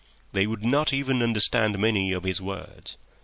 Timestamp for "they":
0.33-0.47